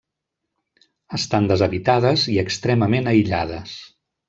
[1.17, 3.79] Estan deshabitades i extremament aïllades.